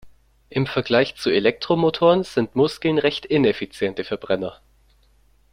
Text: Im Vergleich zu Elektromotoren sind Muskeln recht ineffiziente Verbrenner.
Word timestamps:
Im 0.49 0.65
Vergleich 0.65 1.15
zu 1.17 1.29
Elektromotoren 1.29 2.23
sind 2.23 2.55
Muskeln 2.55 2.97
recht 2.97 3.23
ineffiziente 3.27 4.03
Verbrenner. 4.03 4.59